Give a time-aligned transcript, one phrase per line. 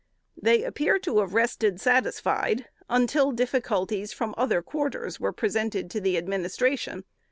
[0.35, 6.17] They appear to have rested satisfied until difficulties from other quarters were presented to the
[6.17, 7.03] Administration.